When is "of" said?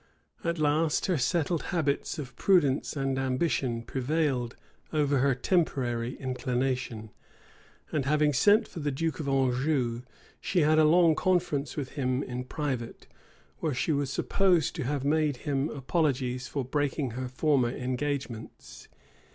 2.17-2.35, 9.19-9.27